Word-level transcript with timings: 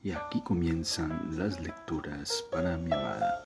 Y 0.00 0.12
aquí 0.12 0.40
comienzan 0.42 1.36
las 1.36 1.58
lecturas 1.60 2.44
para 2.52 2.76
mi 2.76 2.92
amada. 2.92 3.42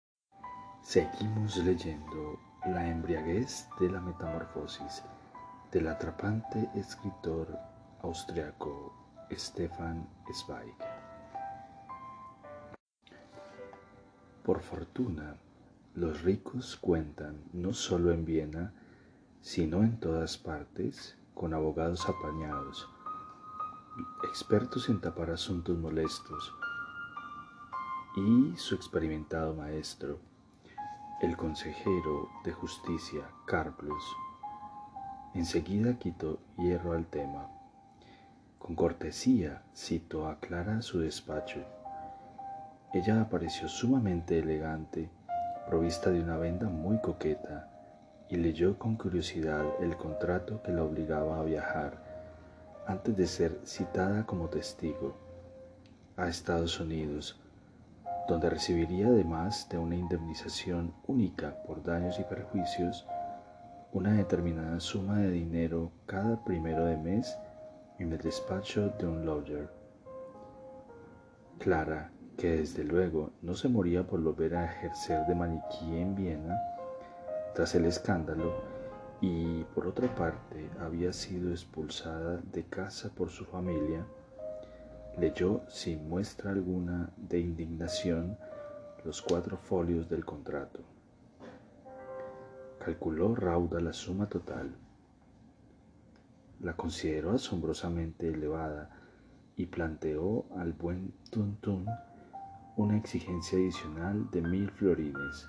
Seguimos 0.82 1.56
leyendo 1.56 2.38
La 2.66 2.88
embriaguez 2.90 3.66
de 3.80 3.90
la 3.90 4.00
metamorfosis 4.00 5.02
del 5.70 5.88
atrapante 5.88 6.68
escritor 6.74 7.58
austriaco 8.02 8.92
Stefan 9.30 10.06
Zweig. 10.30 10.76
Por 14.42 14.60
fortuna, 14.60 15.36
los 15.94 16.22
ricos 16.22 16.76
cuentan 16.76 17.42
no 17.54 17.72
solo 17.72 18.12
en 18.12 18.26
Viena, 18.26 18.74
sino 19.40 19.78
en 19.78 19.98
todas 19.98 20.36
partes, 20.36 21.16
con 21.32 21.54
abogados 21.54 22.06
apañados, 22.08 22.91
expertos 24.24 24.88
en 24.88 25.00
tapar 25.00 25.30
asuntos 25.30 25.76
molestos, 25.76 26.54
y 28.16 28.56
su 28.56 28.74
experimentado 28.74 29.54
maestro, 29.54 30.18
el 31.20 31.36
consejero 31.36 32.30
de 32.44 32.52
justicia 32.52 33.22
Carplus, 33.46 34.04
enseguida 35.34 35.98
quitó 35.98 36.40
hierro 36.58 36.92
al 36.92 37.06
tema. 37.06 37.48
Con 38.58 38.76
cortesía 38.76 39.62
citó 39.74 40.26
a 40.26 40.40
Clara 40.40 40.78
a 40.78 40.82
su 40.82 41.00
despacho. 41.00 41.60
Ella 42.94 43.20
apareció 43.20 43.68
sumamente 43.68 44.38
elegante, 44.38 45.10
provista 45.66 46.10
de 46.10 46.20
una 46.20 46.36
venda 46.36 46.68
muy 46.68 47.00
coqueta, 47.00 47.68
y 48.28 48.36
leyó 48.36 48.78
con 48.78 48.96
curiosidad 48.96 49.64
el 49.80 49.96
contrato 49.96 50.62
que 50.62 50.72
la 50.72 50.82
obligaba 50.82 51.38
a 51.38 51.44
viajar 51.44 52.11
antes 52.86 53.16
de 53.16 53.26
ser 53.26 53.60
citada 53.64 54.26
como 54.26 54.48
testigo 54.48 55.14
a 56.16 56.28
Estados 56.28 56.78
Unidos, 56.80 57.40
donde 58.28 58.50
recibiría 58.50 59.08
además 59.08 59.68
de 59.68 59.78
una 59.78 59.96
indemnización 59.96 60.94
única 61.06 61.62
por 61.64 61.82
daños 61.82 62.18
y 62.18 62.24
perjuicios, 62.24 63.06
una 63.92 64.12
determinada 64.12 64.80
suma 64.80 65.18
de 65.18 65.30
dinero 65.30 65.92
cada 66.06 66.42
primero 66.44 66.86
de 66.86 66.96
mes 66.96 67.36
en 67.98 68.12
el 68.12 68.18
despacho 68.18 68.88
de 68.98 69.06
un 69.06 69.26
lawyer. 69.26 69.68
Clara, 71.58 72.10
que 72.36 72.56
desde 72.56 72.84
luego 72.84 73.30
no 73.42 73.54
se 73.54 73.68
moría 73.68 74.06
por 74.06 74.20
volver 74.20 74.56
a 74.56 74.64
ejercer 74.64 75.26
de 75.26 75.34
maniquí 75.34 75.96
en 75.96 76.14
Viena, 76.14 76.58
tras 77.54 77.74
el 77.74 77.84
escándalo, 77.84 78.71
y 79.22 79.62
por 79.72 79.86
otra 79.86 80.12
parte 80.12 80.68
había 80.80 81.12
sido 81.12 81.52
expulsada 81.52 82.38
de 82.52 82.64
casa 82.64 83.08
por 83.14 83.30
su 83.30 83.44
familia, 83.44 84.04
leyó 85.16 85.62
sin 85.68 86.08
muestra 86.08 86.50
alguna 86.50 87.08
de 87.16 87.38
indignación 87.38 88.36
los 89.04 89.22
cuatro 89.22 89.56
folios 89.56 90.08
del 90.08 90.24
contrato. 90.24 90.80
Calculó 92.84 93.36
rauda 93.36 93.80
la 93.80 93.92
suma 93.92 94.28
total. 94.28 94.74
La 96.60 96.74
consideró 96.74 97.30
asombrosamente 97.30 98.26
elevada 98.26 98.90
y 99.56 99.66
planteó 99.66 100.46
al 100.58 100.72
buen 100.72 101.14
Tuntún 101.30 101.86
una 102.76 102.96
exigencia 102.96 103.56
adicional 103.56 104.28
de 104.32 104.42
mil 104.42 104.68
florines. 104.72 105.48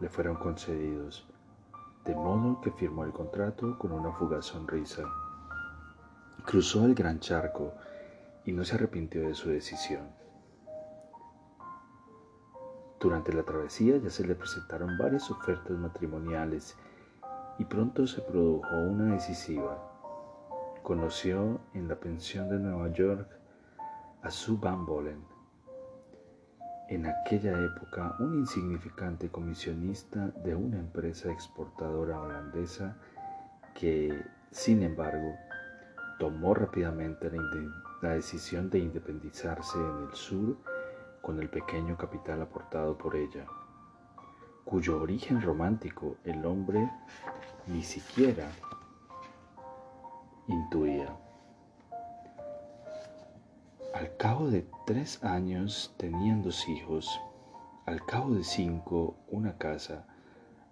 Le 0.00 0.08
fueron 0.08 0.36
concedidos 0.36 1.28
de 2.04 2.14
modo 2.14 2.60
que 2.60 2.70
firmó 2.70 3.04
el 3.04 3.12
contrato 3.12 3.78
con 3.78 3.92
una 3.92 4.12
fugaz 4.12 4.46
sonrisa. 4.46 5.04
Cruzó 6.44 6.84
el 6.84 6.94
gran 6.94 7.20
charco 7.20 7.74
y 8.44 8.52
no 8.52 8.64
se 8.64 8.76
arrepintió 8.76 9.22
de 9.22 9.34
su 9.34 9.50
decisión. 9.50 10.08
Durante 13.00 13.32
la 13.32 13.44
travesía 13.44 13.96
ya 13.98 14.10
se 14.10 14.26
le 14.26 14.34
presentaron 14.34 14.98
varias 14.98 15.30
ofertas 15.30 15.76
matrimoniales 15.78 16.76
y 17.58 17.64
pronto 17.64 18.06
se 18.06 18.20
produjo 18.22 18.68
una 18.88 19.14
decisiva. 19.14 19.78
Conoció 20.82 21.60
en 21.74 21.88
la 21.88 21.96
pensión 21.96 22.48
de 22.48 22.58
Nueva 22.58 22.92
York 22.92 23.28
a 24.22 24.30
Sue 24.30 24.56
Van 24.60 24.84
Bolen, 24.84 25.22
en 26.88 27.06
aquella 27.06 27.52
época 27.52 28.16
un 28.18 28.34
insignificante 28.38 29.28
comisionista 29.28 30.28
de 30.42 30.54
una 30.54 30.78
empresa 30.78 31.30
exportadora 31.30 32.18
holandesa 32.18 32.96
que, 33.74 34.24
sin 34.50 34.82
embargo, 34.82 35.36
tomó 36.18 36.54
rápidamente 36.54 37.30
la, 38.00 38.14
decisión 38.14 38.70
de 38.70 38.78
independizarse 38.78 39.78
en 39.78 40.08
el 40.08 40.14
sur 40.14 40.56
con 41.20 41.38
el 41.38 41.48
pequeño 41.50 41.96
capital 41.96 42.40
aportado 42.40 42.96
por 42.96 43.14
ella, 43.16 43.44
cuyo 44.64 45.00
origen 45.00 45.42
romántico 45.42 46.16
el 46.24 46.44
hombre 46.46 46.90
ni 47.66 47.82
siquiera 47.82 48.48
intuía. 50.46 51.27
Al 53.98 54.16
cabo 54.16 54.48
de 54.48 54.64
tres 54.86 55.24
años 55.24 55.92
tenían 55.96 56.44
dos 56.44 56.68
hijos, 56.68 57.20
al 57.84 58.06
cabo 58.06 58.32
de 58.32 58.44
cinco 58.44 59.16
una 59.26 59.58
casa, 59.58 60.06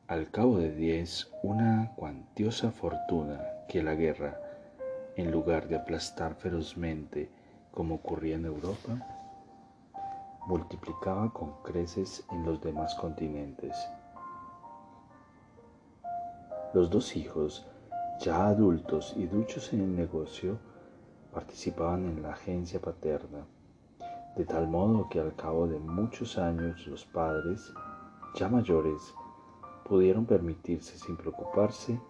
al 0.07 0.31
cabo 0.31 0.59
de 0.59 0.73
diez 0.73 1.29
una 1.43 1.93
cuantiosa 1.97 2.71
fortuna 2.71 3.41
que 3.69 3.83
la 3.83 3.97
guerra, 3.97 4.41
en 5.17 5.33
lugar 5.33 5.67
de 5.67 5.75
aplastar 5.75 6.37
ferozmente 6.37 7.29
como 7.73 7.97
ocurría 7.97 8.37
en 8.37 8.45
Europa, 8.45 8.97
multiplicaba 10.47 11.33
con 11.33 11.65
creces 11.65 12.25
en 12.31 12.45
los 12.45 12.61
demás 12.61 12.95
continentes. 12.95 13.77
Los 16.75 16.91
dos 16.91 17.17
hijos, 17.17 17.67
ya 18.21 18.47
adultos 18.47 19.15
y 19.17 19.27
duchos 19.27 19.73
en 19.73 19.81
el 19.81 19.97
negocio, 19.97 20.61
participaban 21.37 22.07
en 22.07 22.23
la 22.23 22.31
agencia 22.31 22.81
paterna, 22.81 23.45
de 24.37 24.47
tal 24.47 24.69
modo 24.69 25.07
que 25.11 25.21
al 25.21 25.37
cabo 25.37 25.67
de 25.67 25.79
muchos 25.79 26.39
años 26.39 26.87
los 26.87 27.05
padres, 27.05 27.75
ya 28.35 28.49
mayores, 28.49 29.15
pudieron 29.85 30.25
permitirse 30.25 30.97
sin 30.97 31.15
preocuparse 31.19 32.01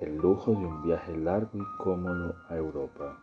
el 0.00 0.16
lujo 0.16 0.52
de 0.52 0.64
un 0.64 0.82
viaje 0.82 1.14
largo 1.14 1.58
y 1.58 1.76
cómodo 1.76 2.36
a 2.48 2.56
Europa. 2.56 3.18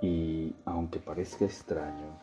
Y 0.00 0.54
aunque 0.64 0.98
parezca 0.98 1.44
extraño, 1.44 2.18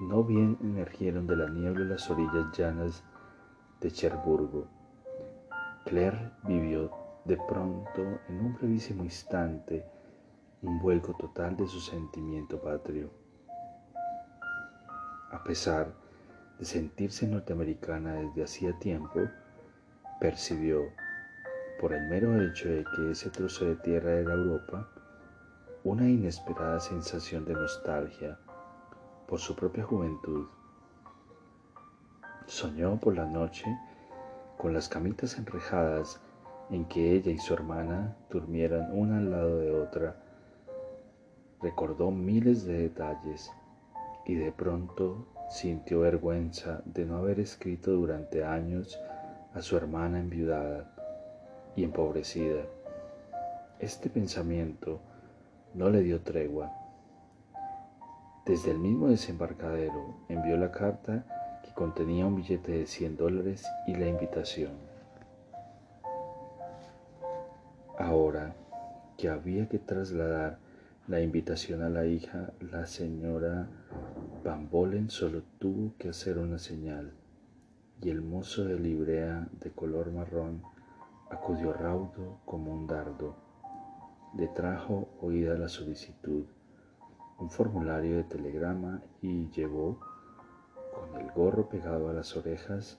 no 0.00 0.24
bien 0.24 0.56
emergieron 0.62 1.26
de 1.26 1.36
la 1.36 1.50
niebla 1.50 1.84
las 1.84 2.10
orillas 2.10 2.50
llanas 2.56 3.04
de 3.78 3.90
Cherburgo. 3.90 4.64
Claire 5.84 6.30
vivió 6.44 7.05
de 7.26 7.36
pronto, 7.36 8.20
en 8.28 8.40
un 8.40 8.54
brevísimo 8.54 9.02
instante, 9.02 9.84
un 10.62 10.78
vuelco 10.78 11.12
total 11.14 11.56
de 11.56 11.66
su 11.66 11.80
sentimiento 11.80 12.60
patrio. 12.60 13.10
A 15.32 15.42
pesar 15.42 15.92
de 16.58 16.64
sentirse 16.64 17.26
norteamericana 17.26 18.14
desde 18.14 18.44
hacía 18.44 18.78
tiempo, 18.78 19.20
percibió, 20.20 20.84
por 21.80 21.92
el 21.92 22.08
mero 22.08 22.40
hecho 22.40 22.68
de 22.68 22.84
que 22.94 23.10
ese 23.10 23.28
trozo 23.30 23.64
de 23.64 23.76
tierra 23.76 24.12
era 24.12 24.32
Europa, 24.32 24.88
una 25.82 26.08
inesperada 26.08 26.78
sensación 26.78 27.44
de 27.44 27.54
nostalgia 27.54 28.38
por 29.26 29.40
su 29.40 29.56
propia 29.56 29.82
juventud. 29.82 30.46
Soñó 32.46 33.00
por 33.00 33.16
la 33.16 33.26
noche 33.26 33.66
con 34.56 34.72
las 34.72 34.88
camitas 34.88 35.36
enrejadas 35.36 36.20
en 36.70 36.84
que 36.86 37.12
ella 37.12 37.30
y 37.30 37.38
su 37.38 37.54
hermana 37.54 38.16
durmieran 38.30 38.90
una 38.92 39.18
al 39.18 39.30
lado 39.30 39.58
de 39.58 39.70
otra. 39.70 40.16
Recordó 41.62 42.10
miles 42.10 42.64
de 42.64 42.80
detalles 42.80 43.50
y 44.26 44.34
de 44.34 44.52
pronto 44.52 45.26
sintió 45.48 46.00
vergüenza 46.00 46.82
de 46.84 47.06
no 47.06 47.18
haber 47.18 47.40
escrito 47.40 47.92
durante 47.92 48.44
años 48.44 49.00
a 49.54 49.62
su 49.62 49.76
hermana 49.76 50.18
enviudada 50.18 50.92
y 51.76 51.84
empobrecida. 51.84 52.62
Este 53.78 54.10
pensamiento 54.10 55.00
no 55.74 55.90
le 55.90 56.02
dio 56.02 56.20
tregua. 56.20 56.72
Desde 58.44 58.70
el 58.70 58.78
mismo 58.78 59.08
desembarcadero 59.08 60.16
envió 60.28 60.56
la 60.56 60.72
carta 60.72 61.60
que 61.64 61.72
contenía 61.74 62.26
un 62.26 62.36
billete 62.36 62.72
de 62.72 62.86
100 62.86 63.16
dólares 63.16 63.66
y 63.86 63.94
la 63.94 64.08
invitación. 64.08 64.85
Ahora 67.98 68.54
que 69.16 69.30
había 69.30 69.68
que 69.68 69.78
trasladar 69.78 70.58
la 71.08 71.22
invitación 71.22 71.82
a 71.82 71.88
la 71.88 72.04
hija, 72.04 72.52
la 72.60 72.86
señora 72.86 73.68
Van 74.44 74.68
Bolen 74.68 75.08
solo 75.08 75.42
tuvo 75.58 75.94
que 75.96 76.10
hacer 76.10 76.36
una 76.36 76.58
señal 76.58 77.14
y 78.02 78.10
el 78.10 78.20
mozo 78.20 78.64
de 78.64 78.78
librea 78.78 79.48
de 79.60 79.70
color 79.70 80.12
marrón 80.12 80.62
acudió 81.30 81.72
raudo 81.72 82.38
como 82.44 82.72
un 82.72 82.86
dardo. 82.86 83.34
le 84.36 84.48
trajo 84.48 85.08
oída 85.22 85.56
la 85.56 85.68
solicitud, 85.68 86.44
un 87.38 87.48
formulario 87.48 88.18
de 88.18 88.24
telegrama 88.24 89.00
y 89.22 89.48
llevó, 89.50 89.98
con 90.92 91.18
el 91.18 91.30
gorro 91.32 91.70
pegado 91.70 92.10
a 92.10 92.12
las 92.12 92.36
orejas, 92.36 92.98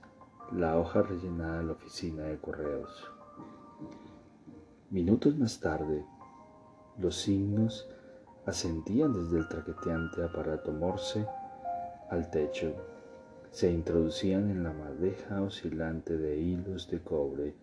la 0.51 0.79
hoja 0.79 1.03
rellenada 1.03 1.59
a 1.59 1.63
la 1.63 1.73
oficina 1.73 2.23
de 2.23 2.39
correos. 2.39 3.11
Minutos 4.89 5.37
más 5.37 5.59
tarde, 5.59 6.05
los 6.97 7.17
signos 7.17 7.89
ascendían 8.45 9.11
desde 9.11 9.39
el 9.39 9.49
traqueteante 9.49 10.23
aparato 10.23 10.71
Morse 10.71 11.27
al 12.09 12.31
techo, 12.31 12.73
se 13.51 13.69
introducían 13.69 14.49
en 14.49 14.63
la 14.63 14.71
madeja 14.71 15.41
oscilante 15.41 16.15
de 16.15 16.37
hilos 16.37 16.89
de 16.89 17.01
cobre 17.01 17.53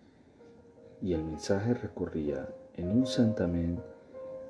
y 1.01 1.15
el 1.15 1.25
mensaje 1.25 1.73
recorría 1.73 2.47
en 2.75 2.91
un 2.91 3.07
santamén 3.07 3.83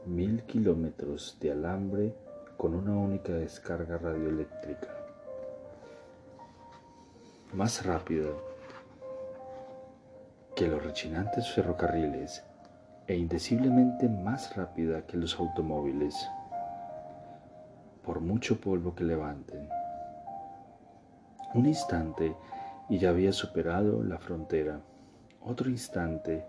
mil 0.05 0.43
kilómetros 0.43 1.39
de 1.41 1.53
alambre 1.53 2.13
con 2.57 2.75
una 2.75 2.97
única 2.97 3.35
descarga 3.35 3.99
radioeléctrica. 3.99 4.89
Más 7.53 7.87
rápido 7.87 8.43
que 10.57 10.67
los 10.67 10.83
rechinantes 10.83 11.53
ferrocarriles 11.53 12.43
e 13.07 13.17
indeciblemente 13.17 14.09
más 14.09 14.57
rápida 14.57 15.07
que 15.07 15.17
los 15.17 15.39
automóviles, 15.39 16.15
por 18.03 18.21
mucho 18.21 18.61
polvo 18.61 18.95
que 18.95 19.05
levanten. 19.05 19.69
Un 21.55 21.67
instante 21.67 22.35
y 22.89 22.99
ya 22.99 23.11
había 23.11 23.33
superado 23.33 24.03
la 24.03 24.19
frontera. 24.19 24.81
Otro 25.41 25.71
instante 25.71 26.45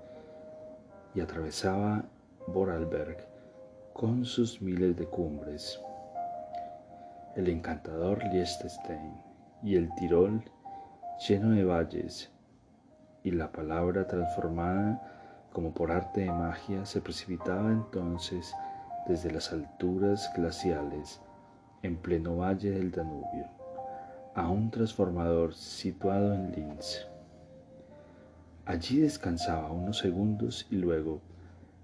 y 1.13 1.21
atravesaba 1.21 2.03
Vorarlberg 2.47 3.17
con 3.93 4.25
sus 4.25 4.61
miles 4.61 4.97
de 4.97 5.05
cumbres. 5.05 5.79
El 7.35 7.49
encantador 7.49 8.23
Liechtenstein 8.25 9.13
y 9.63 9.75
el 9.75 9.93
Tirol 9.95 10.43
lleno 11.27 11.51
de 11.51 11.63
valles 11.63 12.31
y 13.23 13.31
la 13.31 13.51
palabra 13.51 14.07
transformada 14.07 15.24
como 15.55 15.73
por 15.73 15.89
arte 15.89 16.19
de 16.19 16.31
magia, 16.33 16.85
se 16.85 16.99
precipitaba 16.99 17.71
entonces 17.71 18.53
desde 19.07 19.31
las 19.31 19.53
alturas 19.53 20.29
glaciales, 20.35 21.21
en 21.81 21.95
pleno 21.95 22.35
valle 22.35 22.71
del 22.71 22.91
Danubio, 22.91 23.47
a 24.35 24.49
un 24.49 24.69
transformador 24.69 25.53
situado 25.53 26.33
en 26.33 26.51
Linz. 26.51 27.07
Allí 28.65 28.99
descansaba 28.99 29.71
unos 29.71 29.99
segundos 29.99 30.67
y 30.69 30.75
luego, 30.75 31.21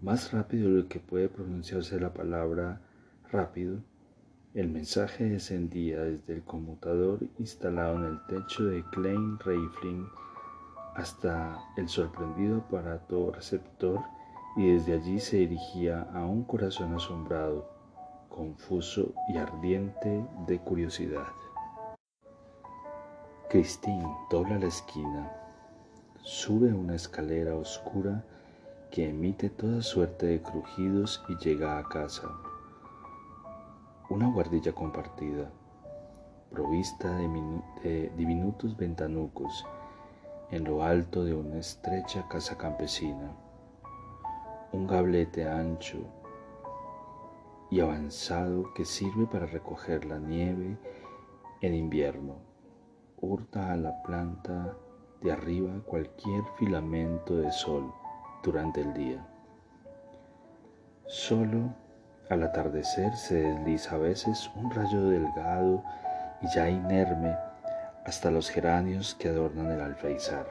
más 0.01 0.33
rápido 0.33 0.67
de 0.69 0.81
lo 0.81 0.89
que 0.89 0.99
puede 0.99 1.29
pronunciarse 1.29 1.97
la 1.97 2.13
palabra 2.13 2.81
rápido, 3.31 3.77
el 4.53 4.67
mensaje 4.67 5.29
descendía 5.29 6.01
desde 6.01 6.33
el 6.33 6.43
conmutador 6.43 7.19
instalado 7.39 7.95
en 7.95 8.03
el 8.03 8.25
techo 8.27 8.65
de 8.65 8.83
Klein 8.91 9.39
Reifling 9.39 10.09
hasta 10.95 11.59
el 11.77 11.87
sorprendido 11.89 12.57
aparato 12.57 13.31
receptor 13.31 14.01
y 14.55 14.73
desde 14.73 14.93
allí 14.93 15.19
se 15.19 15.37
dirigía 15.37 16.07
a 16.13 16.25
un 16.25 16.43
corazón 16.43 16.93
asombrado, 16.93 17.69
confuso 18.29 19.13
y 19.29 19.37
ardiente 19.37 20.25
de 20.47 20.59
curiosidad. 20.59 21.27
Christine 23.49 24.07
dobla 24.29 24.59
la 24.59 24.67
esquina, 24.67 25.31
sube 26.21 26.73
una 26.73 26.95
escalera 26.95 27.55
oscura 27.55 28.23
que 28.91 29.09
emite 29.09 29.49
toda 29.49 29.81
suerte 29.81 30.25
de 30.25 30.41
crujidos 30.41 31.23
y 31.29 31.37
llega 31.37 31.77
a 31.77 31.83
casa. 31.87 32.29
Una 34.09 34.27
guardilla 34.27 34.73
compartida, 34.73 35.49
provista 36.49 37.15
de, 37.15 38.11
diminutos 38.17 38.75
ventanucos, 38.75 39.65
en 40.51 40.65
lo 40.65 40.83
alto 40.83 41.23
de 41.23 41.33
una 41.33 41.57
estrecha 41.57 42.27
casa 42.27 42.57
campesina, 42.57 43.31
un 44.73 44.85
gablete 44.85 45.47
ancho 45.47 45.99
y 47.69 47.79
avanzado 47.79 48.73
que 48.73 48.83
sirve 48.83 49.25
para 49.27 49.45
recoger 49.45 50.03
la 50.03 50.19
nieve 50.19 50.77
en 51.61 51.73
invierno, 51.73 52.35
hurta 53.21 53.71
a 53.71 53.77
la 53.77 54.03
planta 54.03 54.75
de 55.21 55.31
arriba 55.31 55.71
cualquier 55.85 56.43
filamento 56.57 57.37
de 57.37 57.49
sol 57.53 57.93
durante 58.43 58.81
el 58.81 58.93
día. 58.93 59.25
Solo 61.05 61.73
al 62.29 62.43
atardecer 62.43 63.15
se 63.15 63.35
desliza 63.35 63.95
a 63.95 63.99
veces 63.99 64.51
un 64.55 64.69
rayo 64.69 65.07
delgado 65.07 65.81
y 66.41 66.47
ya 66.53 66.69
inerme 66.69 67.35
hasta 68.05 68.31
los 68.31 68.49
geranios 68.49 69.15
que 69.15 69.29
adornan 69.29 69.71
el 69.71 69.81
alféizar. 69.81 70.47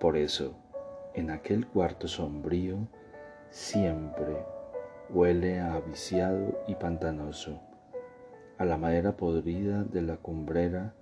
Por 0.00 0.16
eso, 0.16 0.54
en 1.14 1.30
aquel 1.30 1.66
cuarto 1.66 2.08
sombrío, 2.08 2.88
siempre 3.50 4.44
huele 5.08 5.60
a 5.60 5.78
viciado 5.80 6.62
y 6.66 6.74
pantanoso, 6.74 7.60
a 8.58 8.64
la 8.64 8.76
madera 8.76 9.16
podrida 9.16 9.84
de 9.84 10.02
la 10.02 10.16
cumbrera 10.16 10.94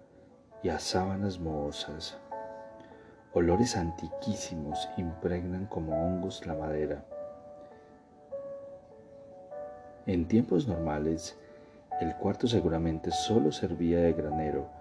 y 0.63 0.69
a 0.69 0.79
sábanas 0.79 1.39
mohosas. 1.39 2.19
Olores 3.33 3.77
antiquísimos 3.77 4.89
impregnan 4.97 5.67
como 5.67 6.05
hongos 6.05 6.47
la 6.47 6.55
madera. 6.55 7.05
En 10.07 10.27
tiempos 10.27 10.67
normales, 10.67 11.39
el 12.01 12.15
cuarto 12.17 12.47
seguramente 12.47 13.11
solo 13.11 13.53
servía 13.53 14.01
de 14.01 14.13
granero 14.13 14.78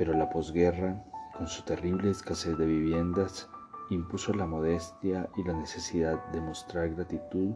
pero 0.00 0.14
la 0.14 0.30
posguerra, 0.30 1.04
con 1.36 1.46
su 1.46 1.62
terrible 1.62 2.10
escasez 2.10 2.56
de 2.56 2.64
viviendas, 2.64 3.50
impuso 3.90 4.32
la 4.32 4.46
modestia 4.46 5.28
y 5.36 5.44
la 5.44 5.52
necesidad 5.52 6.24
de 6.28 6.40
mostrar 6.40 6.88
gratitud 6.94 7.52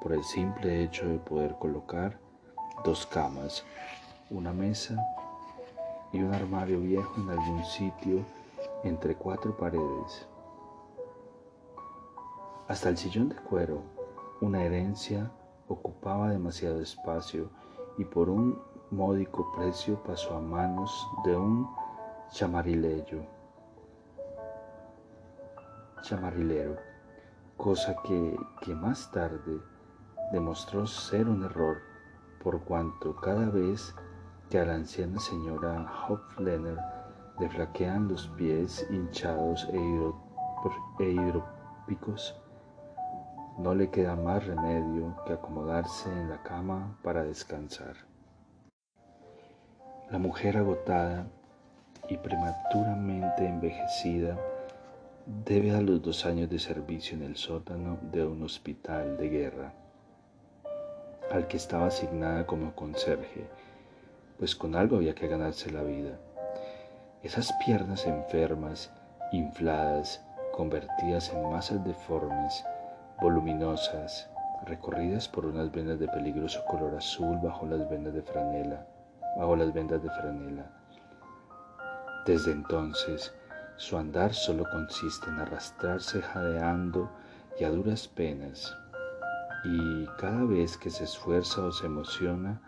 por 0.00 0.14
el 0.14 0.24
simple 0.24 0.82
hecho 0.82 1.06
de 1.06 1.18
poder 1.18 1.56
colocar 1.58 2.18
dos 2.86 3.04
camas, 3.04 3.66
una 4.30 4.50
mesa 4.50 4.96
y 6.10 6.22
un 6.22 6.32
armario 6.32 6.80
viejo 6.80 7.20
en 7.20 7.28
algún 7.28 7.62
sitio 7.66 8.24
entre 8.82 9.14
cuatro 9.14 9.54
paredes. 9.54 10.26
Hasta 12.66 12.88
el 12.88 12.96
sillón 12.96 13.28
de 13.28 13.36
cuero, 13.36 13.82
una 14.40 14.64
herencia, 14.64 15.30
ocupaba 15.68 16.30
demasiado 16.30 16.80
espacio 16.80 17.50
y 17.98 18.06
por 18.06 18.30
un 18.30 18.58
módico 18.94 19.52
precio 19.52 20.02
pasó 20.04 20.36
a 20.36 20.40
manos 20.40 21.08
de 21.24 21.36
un 21.36 21.68
chamarilero, 22.30 23.26
chamarilero 26.02 26.76
cosa 27.56 27.96
que, 28.02 28.36
que 28.60 28.74
más 28.74 29.10
tarde 29.10 29.60
demostró 30.32 30.86
ser 30.86 31.28
un 31.28 31.44
error, 31.44 31.78
por 32.42 32.60
cuanto 32.60 33.16
cada 33.16 33.46
vez 33.46 33.94
que 34.50 34.58
a 34.58 34.64
la 34.64 34.74
anciana 34.74 35.18
señora 35.18 35.86
Hopflener 36.08 36.78
le 37.40 37.48
flaquean 37.48 38.08
los 38.08 38.28
pies 38.36 38.86
hinchados 38.90 39.68
e, 39.72 40.12
e 41.00 41.10
hidrópicos, 41.10 42.36
no 43.58 43.74
le 43.74 43.90
queda 43.90 44.14
más 44.14 44.46
remedio 44.46 45.16
que 45.26 45.32
acomodarse 45.32 46.10
en 46.10 46.30
la 46.30 46.42
cama 46.42 46.96
para 47.02 47.24
descansar. 47.24 48.13
La 50.14 50.20
mujer 50.20 50.56
agotada 50.56 51.26
y 52.08 52.16
prematuramente 52.18 53.48
envejecida 53.48 54.38
debe 55.44 55.72
a 55.72 55.80
los 55.80 56.02
dos 56.02 56.24
años 56.24 56.48
de 56.48 56.60
servicio 56.60 57.16
en 57.16 57.24
el 57.24 57.36
sótano 57.36 57.98
de 58.12 58.24
un 58.24 58.44
hospital 58.44 59.16
de 59.16 59.28
guerra, 59.28 59.72
al 61.32 61.48
que 61.48 61.56
estaba 61.56 61.86
asignada 61.86 62.46
como 62.46 62.76
conserje, 62.76 63.48
pues 64.38 64.54
con 64.54 64.76
algo 64.76 64.98
había 64.98 65.16
que 65.16 65.26
ganarse 65.26 65.72
la 65.72 65.82
vida. 65.82 66.16
Esas 67.24 67.52
piernas 67.66 68.06
enfermas, 68.06 68.92
infladas, 69.32 70.24
convertidas 70.52 71.32
en 71.32 71.50
masas 71.50 71.84
deformes, 71.84 72.64
voluminosas, 73.20 74.30
recorridas 74.64 75.26
por 75.26 75.44
unas 75.44 75.72
venas 75.72 75.98
de 75.98 76.06
peligroso 76.06 76.64
color 76.66 76.94
azul 76.94 77.36
bajo 77.42 77.66
las 77.66 77.90
venas 77.90 78.14
de 78.14 78.22
franela, 78.22 78.86
bajo 79.36 79.56
las 79.56 79.72
vendas 79.72 80.02
de 80.02 80.10
franela. 80.10 80.70
Desde 82.26 82.52
entonces, 82.52 83.34
su 83.76 83.96
andar 83.96 84.32
solo 84.32 84.64
consiste 84.70 85.28
en 85.28 85.40
arrastrarse 85.40 86.22
jadeando 86.22 87.10
y 87.58 87.64
a 87.64 87.70
duras 87.70 88.08
penas, 88.08 88.74
y 89.64 90.06
cada 90.18 90.44
vez 90.44 90.76
que 90.76 90.90
se 90.90 91.04
esfuerza 91.04 91.62
o 91.62 91.72
se 91.72 91.86
emociona, 91.86 92.60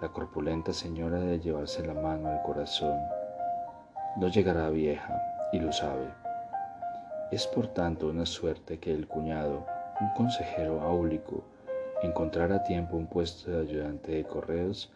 la 0.00 0.08
corpulenta 0.08 0.72
señora 0.72 1.18
de 1.18 1.40
llevarse 1.40 1.84
la 1.84 1.94
mano 1.94 2.28
al 2.28 2.42
corazón. 2.42 2.98
No 4.16 4.28
llegará 4.28 4.70
vieja, 4.70 5.20
y 5.52 5.58
lo 5.58 5.72
sabe. 5.72 6.08
Es 7.30 7.46
por 7.46 7.68
tanto 7.68 8.08
una 8.08 8.26
suerte 8.26 8.78
que 8.78 8.92
el 8.92 9.06
cuñado, 9.06 9.66
un 10.00 10.14
consejero 10.14 10.80
áulico 10.80 11.44
encontrar 12.02 12.52
a 12.52 12.62
tiempo 12.62 12.96
un 12.96 13.06
puesto 13.06 13.50
de 13.50 13.60
ayudante 13.60 14.12
de 14.12 14.24
correos 14.24 14.92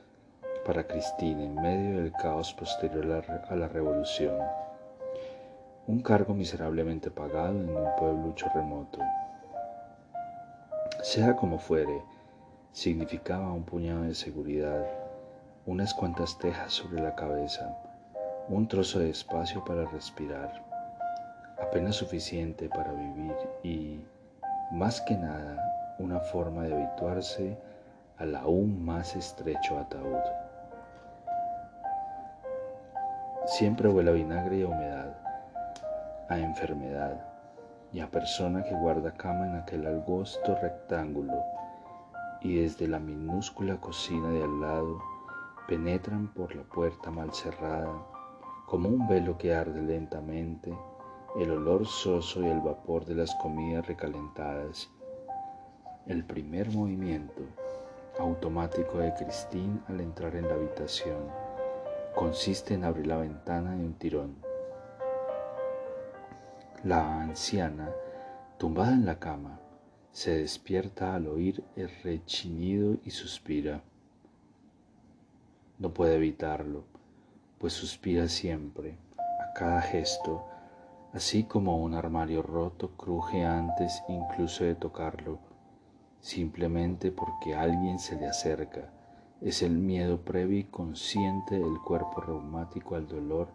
para 0.65 0.87
Cristina 0.87 1.43
en 1.43 1.55
medio 1.55 2.03
del 2.03 2.13
caos 2.13 2.55
posterior 2.55 3.25
a 3.49 3.57
la 3.57 3.69
revolución. 3.69 4.39
Un 5.87 6.01
cargo 6.01 6.35
miserablemente 6.35 7.11
pagado 7.11 7.61
en 7.61 7.75
un 7.75 7.97
pueblucho 7.99 8.47
remoto. 8.55 8.99
Sea 11.03 11.35
como 11.35 11.59
fuere, 11.59 12.03
significaba 12.73 13.53
un 13.53 13.65
puñado 13.65 14.03
de 14.03 14.15
seguridad, 14.15 14.87
unas 15.67 15.93
cuantas 15.95 16.39
tejas 16.39 16.73
sobre 16.73 17.03
la 17.03 17.15
cabeza, 17.15 17.77
un 18.49 18.69
trozo 18.69 19.01
de 19.01 19.11
espacio 19.11 19.65
para 19.65 19.85
respirar, 19.87 20.65
apenas 21.61 21.97
suficiente 21.97 22.69
para 22.69 22.93
vivir 22.93 23.35
y, 23.65 24.01
más 24.71 25.01
que 25.01 25.17
nada, 25.17 25.95
una 25.99 26.21
forma 26.21 26.63
de 26.65 26.75
habituarse 26.75 27.59
al 28.19 28.37
aún 28.37 28.85
más 28.85 29.17
estrecho 29.17 29.79
ataúd. 29.79 30.42
Siempre 33.47 33.89
huele 33.89 34.11
a 34.11 34.15
vinagre 34.15 34.59
y 34.59 34.63
a 34.63 34.69
humedad, 34.69 35.17
a 36.29 36.39
enfermedad 36.39 37.27
y 37.93 37.99
a 37.99 38.09
persona 38.09 38.63
que 38.63 38.75
guarda 38.75 39.13
cama 39.15 39.49
en 39.49 39.57
aquel 39.57 39.85
angosto 39.85 40.55
rectángulo 40.63 41.43
y 42.41 42.63
desde 42.63 42.87
la 42.87 43.01
minúscula 43.01 43.81
cocina 43.81 44.31
de 44.31 44.45
al 44.45 44.61
lado 44.61 45.03
penetran 45.67 46.29
por 46.29 46.55
la 46.55 46.63
puerta 46.63 47.11
mal 47.11 47.33
cerrada 47.35 47.93
como 48.67 48.89
un 48.89 49.09
velo 49.09 49.37
que 49.37 49.55
arde 49.55 49.83
lentamente 49.83 50.73
el 51.37 51.51
olor 51.51 51.85
soso 51.85 52.43
y 52.43 52.47
el 52.47 52.61
vapor 52.61 53.05
de 53.05 53.17
las 53.17 53.35
comidas 53.37 53.87
recalentadas. 53.87 54.89
El 56.07 56.25
primer 56.25 56.71
movimiento 56.71 57.43
automático 58.19 58.99
de 58.99 59.13
Christine 59.15 59.81
al 59.89 60.01
entrar 60.01 60.37
en 60.37 60.47
la 60.47 60.55
habitación 60.55 61.42
consiste 62.15 62.75
en 62.75 62.85
abrir 62.85 63.07
la 63.07 63.17
ventana 63.17 63.75
de 63.75 63.85
un 63.85 63.95
tirón. 63.95 64.37
La 66.85 67.23
anciana, 67.23 67.91
tumbada 68.59 68.93
en 68.93 69.07
la 69.07 69.19
cama, 69.19 69.61
se 70.13 70.39
despierta 70.39 71.15
al 71.15 71.27
oír 71.27 71.65
el 71.77 71.91
rechinido 72.03 72.97
y 73.05 73.11
suspira. 73.11 73.83
No 75.79 75.93
puede 75.95 76.17
evitarlo, 76.17 76.85
pues 77.59 77.73
suspira 77.73 78.29
siempre, 78.29 78.97
a 79.19 79.53
cada 79.55 79.81
gesto, 79.81 80.45
así 81.13 81.45
como 81.45 81.79
un 81.79 81.95
armario 81.95 82.43
roto 82.43 82.91
cruje 82.97 83.45
antes 83.45 84.03
incluso 84.09 84.65
de 84.65 84.75
tocarlo 84.75 85.53
simplemente 86.23 87.11
porque 87.11 87.55
alguien 87.55 87.99
se 87.99 88.17
le 88.17 88.27
acerca. 88.27 88.89
Es 89.43 89.63
el 89.63 89.73
miedo 89.73 90.21
previo 90.21 90.59
y 90.59 90.65
consciente 90.65 91.59
del 91.59 91.81
cuerpo 91.81 92.21
reumático 92.21 92.95
al 92.95 93.09
dolor 93.09 93.49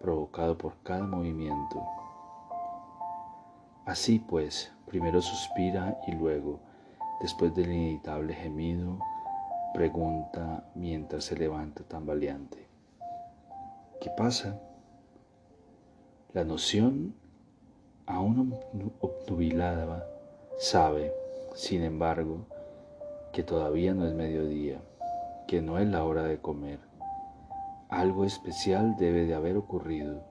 provocado 0.00 0.58
por 0.58 0.74
cada 0.82 1.06
movimiento. 1.06 1.82
Así 3.86 4.18
pues, 4.18 4.72
primero 4.86 5.20
suspira 5.22 5.98
y 6.06 6.12
luego, 6.12 6.60
después 7.20 7.54
del 7.54 7.72
inevitable 7.72 8.34
gemido, 8.34 8.98
pregunta 9.72 10.64
mientras 10.74 11.24
se 11.24 11.36
levanta 11.36 11.82
tambaleante. 11.84 12.66
¿Qué 14.00 14.10
pasa? 14.10 14.60
La 16.32 16.44
noción, 16.44 17.14
aún 18.06 18.54
obnubilada, 19.00 20.06
sabe 20.58 21.12
sin 21.54 21.82
embargo, 21.82 22.46
que 23.32 23.42
todavía 23.42 23.94
no 23.94 24.06
es 24.06 24.14
mediodía, 24.14 24.80
que 25.46 25.62
no 25.62 25.78
es 25.78 25.86
la 25.86 26.04
hora 26.04 26.22
de 26.24 26.38
comer. 26.38 26.78
Algo 27.88 28.24
especial 28.24 28.96
debe 28.96 29.26
de 29.26 29.34
haber 29.34 29.56
ocurrido. 29.56 30.22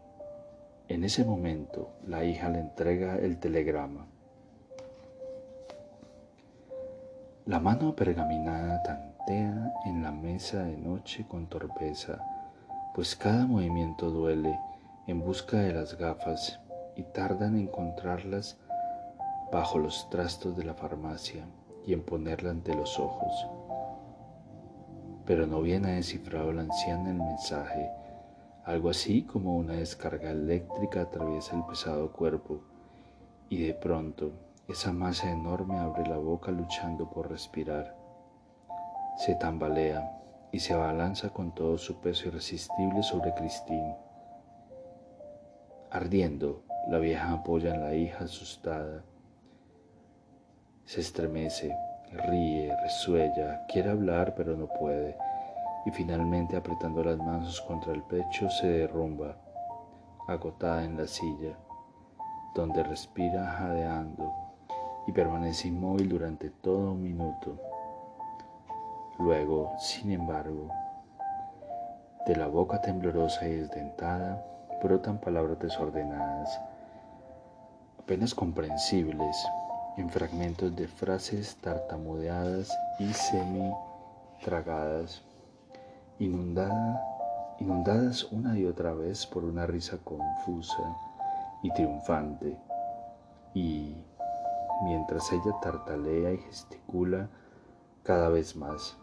En 0.87 1.03
ese 1.03 1.23
momento, 1.23 1.91
la 2.05 2.23
hija 2.23 2.49
le 2.49 2.59
entrega 2.59 3.17
el 3.17 3.39
telegrama. 3.39 4.07
La 7.45 7.59
mano 7.59 7.95
pergaminada 7.95 8.81
tantea 8.83 9.73
en 9.85 10.03
la 10.03 10.11
mesa 10.11 10.63
de 10.63 10.77
noche 10.77 11.25
con 11.27 11.47
torpeza, 11.47 12.19
pues 12.95 13.15
cada 13.15 13.45
movimiento 13.45 14.09
duele 14.09 14.57
en 15.07 15.19
busca 15.19 15.57
de 15.57 15.73
las 15.73 15.97
gafas 15.97 16.59
y 16.95 17.03
tardan 17.03 17.55
en 17.55 17.63
encontrarlas 17.63 18.57
bajo 19.51 19.77
los 19.77 20.09
trastos 20.09 20.55
de 20.55 20.63
la 20.63 20.73
farmacia 20.73 21.45
y 21.85 21.93
en 21.93 22.03
ponerla 22.03 22.51
ante 22.51 22.73
los 22.73 22.99
ojos. 22.99 23.33
Pero 25.25 25.47
no 25.47 25.61
bien 25.61 25.85
ha 25.85 25.91
descifrado 25.91 26.51
la 26.51 26.61
anciana 26.61 27.11
el 27.11 27.17
mensaje, 27.17 27.89
algo 28.65 28.89
así 28.89 29.23
como 29.23 29.57
una 29.57 29.73
descarga 29.73 30.31
eléctrica 30.31 31.01
atraviesa 31.01 31.55
el 31.55 31.63
pesado 31.65 32.11
cuerpo 32.11 32.61
y 33.49 33.63
de 33.63 33.73
pronto 33.73 34.31
esa 34.67 34.93
masa 34.93 35.31
enorme 35.31 35.77
abre 35.77 36.07
la 36.07 36.17
boca 36.17 36.51
luchando 36.51 37.09
por 37.09 37.29
respirar. 37.29 37.95
Se 39.17 39.35
tambalea 39.35 40.19
y 40.51 40.59
se 40.59 40.73
abalanza 40.73 41.29
con 41.29 41.53
todo 41.53 41.77
su 41.77 41.99
peso 41.99 42.27
irresistible 42.27 43.03
sobre 43.03 43.33
Christine. 43.33 43.95
Ardiendo, 45.91 46.63
la 46.89 46.99
vieja 46.99 47.31
apoya 47.31 47.75
en 47.75 47.81
la 47.81 47.93
hija 47.93 48.25
asustada 48.25 49.03
se 50.85 51.01
estremece, 51.01 51.75
ríe, 52.13 52.75
resuella, 52.81 53.65
quiere 53.67 53.91
hablar 53.91 54.33
pero 54.35 54.55
no 54.55 54.67
puede, 54.67 55.17
y 55.85 55.91
finalmente 55.91 56.55
apretando 56.55 57.03
las 57.03 57.17
manos 57.17 57.61
contra 57.61 57.93
el 57.93 58.03
pecho 58.03 58.49
se 58.49 58.67
derrumba, 58.67 59.35
agotada 60.27 60.83
en 60.83 60.97
la 60.97 61.07
silla, 61.07 61.57
donde 62.55 62.83
respira 62.83 63.45
jadeando 63.45 64.31
y 65.07 65.11
permanece 65.11 65.67
inmóvil 65.67 66.09
durante 66.09 66.49
todo 66.49 66.91
un 66.91 67.01
minuto. 67.03 67.59
Luego, 69.19 69.73
sin 69.79 70.11
embargo, 70.11 70.69
de 72.25 72.35
la 72.35 72.47
boca 72.47 72.79
temblorosa 72.81 73.47
y 73.47 73.55
desdentada 73.55 74.45
brotan 74.81 75.17
palabras 75.19 75.59
desordenadas, 75.59 76.59
apenas 77.99 78.33
comprensibles, 78.33 79.35
en 79.95 80.09
fragmentos 80.09 80.75
de 80.75 80.87
frases 80.87 81.55
tartamudeadas 81.57 82.75
y 82.97 83.13
semi-tragadas, 83.13 85.21
inundadas 86.19 88.23
una 88.31 88.57
y 88.57 88.65
otra 88.65 88.93
vez 88.93 89.27
por 89.27 89.43
una 89.43 89.67
risa 89.67 89.99
confusa 90.03 90.97
y 91.61 91.71
triunfante. 91.73 92.57
Y 93.53 93.95
mientras 94.83 95.31
ella 95.31 95.53
tartalea 95.61 96.33
y 96.33 96.39
gesticula 96.39 97.29
cada 98.01 98.29
vez 98.29 98.55
más, 98.55 98.97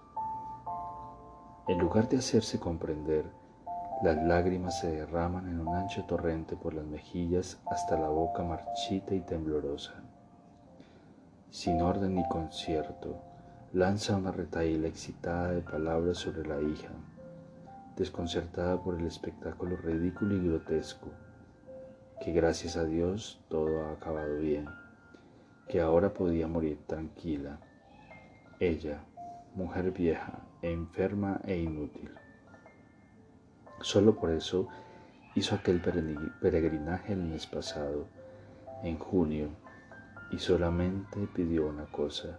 en 1.68 1.78
lugar 1.78 2.08
de 2.08 2.18
hacerse 2.18 2.58
comprender, 2.58 3.30
las 4.02 4.16
lágrimas 4.16 4.80
se 4.80 4.90
derraman 4.90 5.48
en 5.48 5.60
un 5.60 5.76
ancho 5.76 6.02
torrente 6.04 6.56
por 6.56 6.74
las 6.74 6.86
mejillas 6.86 7.60
hasta 7.70 7.96
la 7.96 8.08
boca 8.08 8.42
marchita 8.42 9.14
y 9.14 9.20
temblorosa 9.20 10.02
sin 11.50 11.82
orden 11.82 12.14
ni 12.14 12.28
concierto, 12.28 13.20
lanza 13.72 14.16
una 14.16 14.30
retaíla 14.30 14.86
excitada 14.86 15.52
de 15.52 15.62
palabras 15.62 16.18
sobre 16.18 16.46
la 16.46 16.60
hija, 16.60 16.90
desconcertada 17.96 18.80
por 18.80 18.98
el 18.98 19.06
espectáculo 19.06 19.76
ridículo 19.76 20.36
y 20.36 20.48
grotesco, 20.48 21.08
que 22.20 22.32
gracias 22.32 22.76
a 22.76 22.84
Dios 22.84 23.40
todo 23.48 23.84
ha 23.84 23.92
acabado 23.92 24.38
bien, 24.38 24.68
que 25.68 25.80
ahora 25.80 26.14
podía 26.14 26.46
morir 26.46 26.78
tranquila, 26.86 27.58
ella, 28.60 29.00
mujer 29.54 29.90
vieja, 29.90 30.40
enferma 30.62 31.40
e 31.44 31.56
inútil. 31.56 32.10
Solo 33.80 34.14
por 34.14 34.30
eso 34.30 34.68
hizo 35.34 35.54
aquel 35.54 35.80
peregrinaje 35.80 37.12
el 37.12 37.22
mes 37.22 37.46
pasado, 37.46 38.06
en 38.82 38.98
junio, 38.98 39.48
y 40.30 40.38
solamente 40.38 41.28
pidió 41.34 41.66
una 41.66 41.86
cosa. 41.86 42.38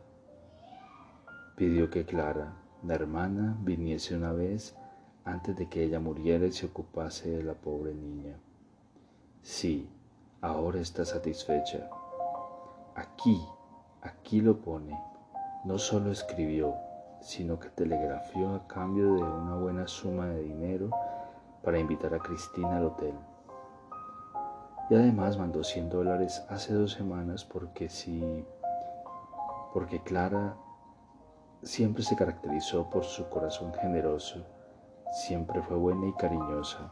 Pidió 1.55 1.89
que 1.89 2.05
Clara, 2.05 2.53
la 2.83 2.95
hermana, 2.95 3.57
viniese 3.61 4.15
una 4.15 4.31
vez 4.31 4.75
antes 5.25 5.55
de 5.55 5.69
que 5.69 5.83
ella 5.83 5.99
muriera 5.99 6.45
y 6.45 6.51
se 6.51 6.67
ocupase 6.67 7.29
de 7.29 7.43
la 7.43 7.53
pobre 7.53 7.93
niña. 7.93 8.37
Sí, 9.41 9.89
ahora 10.39 10.79
está 10.79 11.05
satisfecha. 11.05 11.89
Aquí, 12.95 13.41
aquí 14.01 14.41
lo 14.41 14.57
pone. 14.57 14.97
No 15.65 15.77
solo 15.77 16.11
escribió, 16.11 16.73
sino 17.21 17.59
que 17.59 17.69
telegrafió 17.69 18.55
a 18.55 18.67
cambio 18.67 19.13
de 19.13 19.21
una 19.23 19.55
buena 19.55 19.87
suma 19.87 20.27
de 20.27 20.43
dinero 20.43 20.89
para 21.63 21.79
invitar 21.79 22.13
a 22.15 22.19
Cristina 22.19 22.77
al 22.77 22.85
hotel 22.85 23.13
y 24.89 24.95
además 24.95 25.37
mandó 25.37 25.63
100 25.63 25.89
dólares 25.89 26.43
hace 26.49 26.73
dos 26.73 26.91
semanas 26.93 27.45
porque 27.45 27.89
si 27.89 28.45
porque 29.73 30.01
Clara 30.01 30.57
siempre 31.63 32.03
se 32.03 32.15
caracterizó 32.15 32.89
por 32.89 33.05
su 33.05 33.29
corazón 33.29 33.73
generoso, 33.73 34.45
siempre 35.11 35.61
fue 35.61 35.77
buena 35.77 36.07
y 36.07 36.13
cariñosa. 36.13 36.91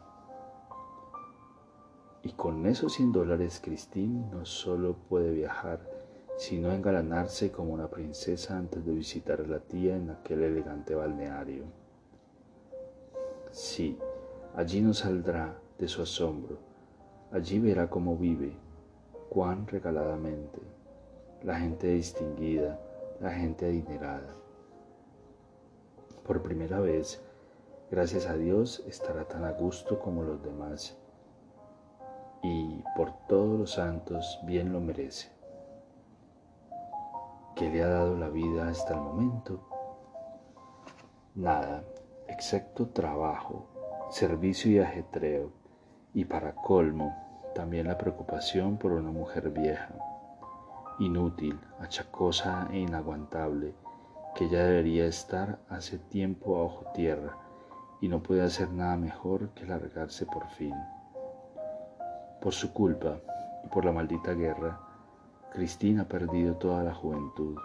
Y 2.23 2.33
con 2.33 2.65
esos 2.65 2.93
100 2.93 3.11
dólares, 3.11 3.61
Christine 3.63 4.29
no 4.31 4.45
solo 4.45 4.95
puede 5.09 5.31
viajar, 5.31 5.79
sino 6.37 6.71
engalanarse 6.71 7.51
como 7.51 7.73
una 7.73 7.89
princesa 7.89 8.57
antes 8.57 8.85
de 8.85 8.93
visitar 8.93 9.41
a 9.41 9.47
la 9.47 9.59
tía 9.59 9.95
en 9.95 10.09
aquel 10.09 10.43
elegante 10.43 10.95
balneario. 10.95 11.65
Sí, 13.51 13.97
allí 14.55 14.81
no 14.81 14.93
saldrá 14.93 15.59
de 15.77 15.87
su 15.87 16.01
asombro, 16.01 16.57
allí 17.31 17.59
verá 17.59 17.89
cómo 17.89 18.17
vive, 18.17 18.55
cuán 19.29 19.67
regaladamente, 19.67 20.59
la 21.43 21.59
gente 21.59 21.87
distinguida, 21.87 22.79
la 23.19 23.31
gente 23.31 23.65
adinerada. 23.65 24.33
Por 26.25 26.41
primera 26.41 26.79
vez, 26.79 27.21
gracias 27.91 28.25
a 28.27 28.35
Dios, 28.35 28.83
estará 28.87 29.25
tan 29.25 29.45
a 29.45 29.51
gusto 29.51 29.99
como 29.99 30.23
los 30.23 30.41
demás 30.43 30.97
y 32.41 32.83
por 32.95 33.11
todos 33.27 33.59
los 33.59 33.71
santos 33.71 34.39
bien 34.43 34.71
lo 34.71 34.79
merece. 34.79 35.29
¿Qué 37.55 37.69
le 37.69 37.83
ha 37.83 37.89
dado 37.89 38.15
la 38.15 38.29
vida 38.29 38.69
hasta 38.69 38.93
el 38.93 39.01
momento? 39.01 39.67
Nada, 41.35 41.83
excepto 42.27 42.87
trabajo, 42.87 43.67
servicio 44.09 44.71
y 44.71 44.79
ajetreo, 44.79 45.51
y 46.13 46.25
para 46.25 46.53
colmo, 46.53 47.15
también 47.55 47.87
la 47.87 47.97
preocupación 47.97 48.77
por 48.77 48.91
una 48.91 49.11
mujer 49.11 49.49
vieja, 49.49 49.89
inútil, 50.99 51.59
achacosa 51.79 52.67
e 52.71 52.79
inaguantable, 52.79 53.73
que 54.35 54.49
ya 54.49 54.63
debería 54.63 55.05
estar 55.05 55.59
hace 55.69 55.97
tiempo 55.97 56.57
a 56.57 56.63
ojo 56.63 56.85
tierra 56.93 57.37
y 58.01 58.07
no 58.07 58.21
puede 58.21 58.43
hacer 58.43 58.71
nada 58.71 58.97
mejor 58.97 59.49
que 59.49 59.65
largarse 59.65 60.25
por 60.25 60.47
fin. 60.49 60.73
Por 62.41 62.53
su 62.53 62.71
culpa 62.73 63.17
y 63.65 63.67
por 63.67 63.85
la 63.85 63.91
maldita 63.91 64.33
guerra, 64.33 64.79
Cristina 65.51 66.03
ha 66.03 66.07
perdido 66.07 66.55
toda 66.55 66.83
la 66.83 66.93
juventud 66.93 67.57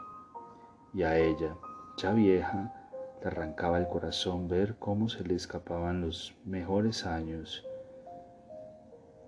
y 0.92 1.02
a 1.02 1.18
ella, 1.18 1.56
ya 1.96 2.12
vieja, 2.12 2.72
le 3.20 3.26
arrancaba 3.26 3.78
el 3.78 3.88
corazón 3.88 4.48
ver 4.48 4.76
cómo 4.78 5.08
se 5.08 5.24
le 5.24 5.34
escapaban 5.34 6.00
los 6.00 6.34
mejores 6.44 7.04
años. 7.04 7.64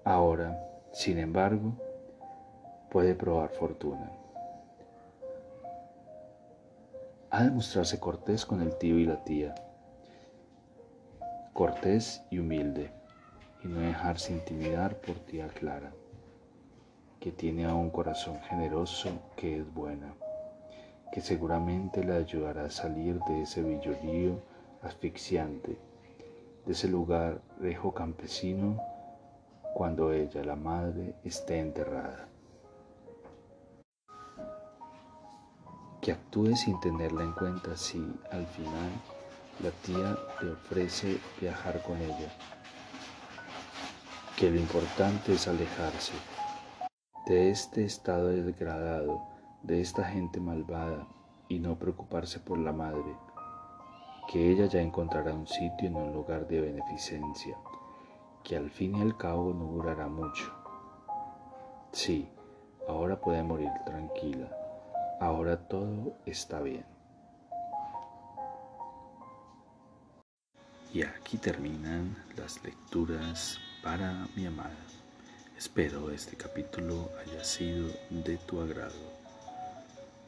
Ahora, 0.07 0.57
sin 0.93 1.19
embargo, 1.19 1.73
puede 2.93 3.17
probar 3.17 3.51
fortuna. 3.51 4.09
Ha 7.31 7.43
de 7.43 7.51
mostrarse 7.51 7.99
cortés 7.99 8.47
con 8.47 8.63
el 8.63 8.79
tío 8.79 9.01
y 9.01 9.05
la 9.05 9.25
tía, 9.25 9.53
cortés 11.53 12.23
y 12.31 12.39
humilde, 12.39 12.93
y 13.65 13.67
no 13.67 13.81
dejarse 13.81 14.33
intimidar 14.33 14.95
por 15.01 15.17
tía 15.17 15.49
Clara 15.49 15.93
que 17.19 17.33
tiene 17.33 17.65
a 17.65 17.75
un 17.75 17.91
corazón 17.91 18.39
generoso 18.43 19.11
que 19.35 19.59
es 19.59 19.75
buena, 19.75 20.15
que 21.11 21.21
seguramente 21.21 22.05
le 22.05 22.15
ayudará 22.15 22.67
a 22.67 22.71
salir 22.71 23.19
de 23.25 23.43
ese 23.43 23.61
villolío 23.61 24.39
asfixiante, 24.83 25.77
de 26.65 26.73
ese 26.73 26.87
lugar 26.87 27.41
rejo 27.59 27.93
campesino 27.93 28.81
cuando 29.77 30.11
ella, 30.11 30.43
la 30.43 30.57
madre, 30.57 31.17
esté 31.23 31.61
enterrada. 31.61 32.27
Que 36.01 36.13
actúe 36.13 36.57
sin 36.57 36.81
tenerla 36.81 37.25
en 37.25 37.33
cuenta 37.33 37.77
si 37.77 37.99
al 38.33 38.47
final 38.47 38.91
la 39.63 39.71
tía 39.85 40.17
le 40.41 40.53
ofrece 40.53 41.21
viajar 41.39 41.83
con 41.83 41.99
ella. 41.99 42.33
Que 44.39 44.51
lo 44.51 44.59
importante 44.59 45.35
es 45.35 45.47
alejarse 45.47 46.15
de 47.27 47.51
este 47.51 47.85
estado 47.85 48.29
degradado, 48.29 49.25
de 49.63 49.83
esta 49.83 50.05
gente 50.05 50.41
malvada, 50.41 51.07
y 51.51 51.59
no 51.59 51.79
preocuparse 51.79 52.41
por 52.41 52.57
la 52.57 52.73
madre, 52.73 53.15
que 54.33 54.53
ella 54.53 54.65
ya 54.65 54.81
encontrará 54.81 55.35
un 55.35 55.47
sitio 55.47 55.89
en 55.89 55.97
un 55.97 56.15
lugar 56.15 56.49
de 56.49 56.63
beneficencia, 56.63 57.59
que 58.47 58.57
al 58.57 58.71
fin 58.71 58.95
y 58.95 59.03
al 59.03 59.17
cabo 59.17 59.53
no 59.53 59.65
durará 59.73 60.07
mucho. 60.07 60.53
Sí, 61.91 62.29
ahora 62.87 63.21
puede 63.21 63.43
morir 63.43 63.71
tranquila, 63.85 64.49
ahora 65.21 65.57
todo 65.67 66.17
está 66.27 66.61
bien. 66.61 66.85
Y 70.95 71.03
aquí 71.03 71.39
terminan 71.39 72.17
las 72.37 72.63
lecturas 72.63 73.59
para 73.83 74.29
mi 74.37 74.47
amada. 74.47 74.79
Espero 75.59 76.11
este 76.11 76.37
capítulo 76.37 77.11
haya 77.21 77.43
sido 77.43 77.89
de 78.11 78.37
tu 78.37 78.61
agrado. 78.61 78.95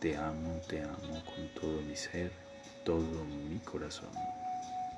Te 0.01 0.17
amo, 0.17 0.61
te 0.69 0.83
amo 0.83 1.23
con 1.25 1.49
todo 1.55 1.81
mi 1.83 1.95
ser, 1.95 2.33
todo 2.85 3.25
mi 3.25 3.59
corazón. 3.61 4.11